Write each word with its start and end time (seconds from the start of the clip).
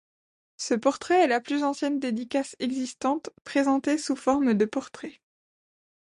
Ce 0.57 0.73
portrait 0.73 1.25
est 1.25 1.27
la 1.27 1.39
plus 1.39 1.61
ancienne 1.63 1.99
dédicace 1.99 2.55
existante, 2.57 3.29
présentée 3.43 3.99
sous 3.99 4.15
forme 4.15 4.55
de 4.55 4.65
portrait. 4.65 5.21